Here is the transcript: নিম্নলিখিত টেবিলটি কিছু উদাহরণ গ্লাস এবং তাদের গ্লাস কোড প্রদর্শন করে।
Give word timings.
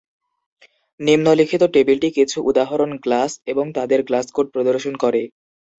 নিম্নলিখিত 0.99 1.63
টেবিলটি 1.73 2.09
কিছু 2.17 2.37
উদাহরণ 2.49 2.91
গ্লাস 3.03 3.31
এবং 3.47 3.65
তাদের 3.77 3.99
গ্লাস 4.03 4.27
কোড 4.31 4.47
প্রদর্শন 4.53 4.93
করে। 5.03 5.21